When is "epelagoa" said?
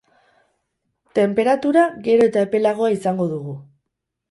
2.49-2.91